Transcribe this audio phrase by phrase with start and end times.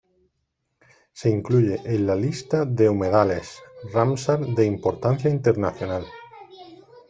[1.13, 3.61] Se incluye en la Lista de Humedales
[3.93, 6.05] Ramsar de importancia internacional.